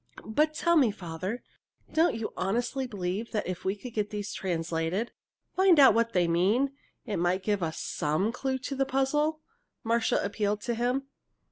[0.25, 1.43] "But tell me, Father,
[1.93, 5.11] don't you honestly believe that if we could get these translated
[5.55, 6.71] find out what they mean
[7.05, 9.41] it might give us some clue to the puzzle?"
[9.83, 11.03] Marcia appealed to him.